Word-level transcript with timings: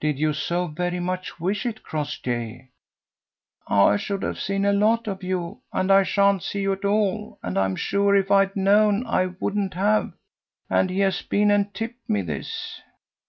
"Did 0.00 0.18
you 0.18 0.32
so 0.32 0.66
very 0.66 0.98
much 0.98 1.38
wish 1.38 1.64
it, 1.64 1.84
Crossjay?" 1.84 2.70
"I 3.68 3.96
should 3.98 4.24
have 4.24 4.40
seen 4.40 4.64
a 4.64 4.72
lot 4.72 5.06
of 5.06 5.22
you, 5.22 5.60
and 5.72 5.92
I 5.92 6.02
sha'n't 6.02 6.42
see 6.42 6.62
you 6.62 6.72
at 6.72 6.84
all, 6.84 7.38
and 7.40 7.56
I'm 7.56 7.76
sure 7.76 8.16
if 8.16 8.32
I'd 8.32 8.56
known 8.56 9.06
I 9.06 9.26
wouldn't 9.38 9.74
have 9.74 10.12
And 10.68 10.90
he 10.90 10.98
has 11.06 11.22
been 11.22 11.52
and 11.52 11.72
tipped 11.72 12.10
me 12.10 12.22
this." 12.22 12.80